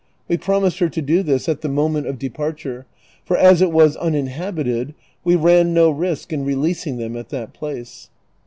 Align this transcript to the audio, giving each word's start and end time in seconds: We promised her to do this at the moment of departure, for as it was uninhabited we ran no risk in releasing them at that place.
We 0.27 0.35
promised 0.35 0.79
her 0.79 0.89
to 0.89 0.99
do 0.99 1.21
this 1.21 1.47
at 1.47 1.61
the 1.61 1.69
moment 1.69 2.07
of 2.07 2.17
departure, 2.17 2.87
for 3.23 3.37
as 3.37 3.61
it 3.61 3.71
was 3.71 3.95
uninhabited 3.97 4.95
we 5.23 5.35
ran 5.35 5.75
no 5.75 5.91
risk 5.91 6.33
in 6.33 6.43
releasing 6.43 6.97
them 6.97 7.15
at 7.15 7.29
that 7.29 7.53
place. 7.53 8.09